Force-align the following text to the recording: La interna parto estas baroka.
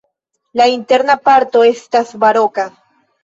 La 0.59 0.65
interna 0.75 1.17
parto 1.27 1.63
estas 1.67 2.15
baroka. 2.25 2.65